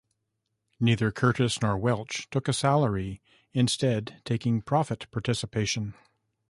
Neither 0.79 1.11
Curtis 1.11 1.61
nor 1.61 1.77
Welch 1.77 2.27
took 2.31 2.47
a 2.47 2.53
salary, 2.53 3.21
instead 3.53 4.19
taking 4.25 4.63
profit 4.63 5.05
participation. 5.11 5.93